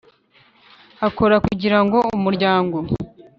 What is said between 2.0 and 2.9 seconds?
umuryango